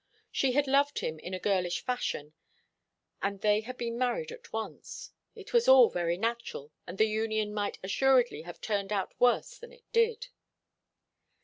She 0.31 0.53
had 0.53 0.65
loved 0.65 0.97
him 1.01 1.19
in 1.19 1.35
a 1.35 1.39
girlish 1.39 1.85
fashion, 1.85 2.33
and 3.21 3.39
they 3.41 3.61
had 3.61 3.77
been 3.77 3.99
married 3.99 4.31
at 4.31 4.51
once. 4.51 5.11
It 5.35 5.53
was 5.53 5.67
all 5.67 5.91
very 5.91 6.17
natural, 6.17 6.71
and 6.87 6.97
the 6.97 7.05
union 7.05 7.53
might 7.53 7.77
assuredly 7.83 8.41
have 8.41 8.59
turned 8.61 8.91
out 8.91 9.13
worse 9.19 9.59
than 9.59 9.71
it 9.71 9.83
did. 9.93 10.29